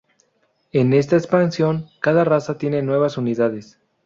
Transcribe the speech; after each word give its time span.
En 0.71 0.93
esta 0.93 1.15
expansión 1.15 1.87
cada 1.99 2.23
raza 2.23 2.57
tiene 2.57 2.81
nuevas 2.81 3.19
unidades. 3.19 3.79